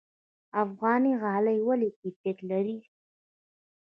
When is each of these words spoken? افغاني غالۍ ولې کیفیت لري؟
افغاني 0.63 1.11
غالۍ 1.21 1.57
ولې 1.67 1.89
کیفیت 1.99 2.37
لري؟ 2.49 2.77